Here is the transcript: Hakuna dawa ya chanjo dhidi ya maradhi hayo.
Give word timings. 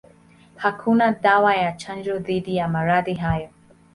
Hakuna 0.55 1.11
dawa 1.11 1.55
ya 1.55 1.71
chanjo 1.71 2.19
dhidi 2.19 2.55
ya 2.55 2.67
maradhi 2.67 3.13
hayo. 3.13 3.49